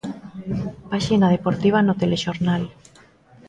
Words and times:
Paxina 0.91 1.33
deportiva 1.35 1.79
no 1.81 1.97
telexornal. 2.01 2.63